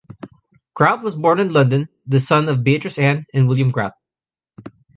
Grout 0.73 1.03
was 1.03 1.15
born 1.15 1.39
in 1.39 1.53
London, 1.53 1.87
the 2.07 2.19
son 2.19 2.49
of 2.49 2.63
Beatrice 2.63 2.97
Anne 2.97 3.27
and 3.35 3.47
William 3.47 3.69
Grout. 3.69 3.93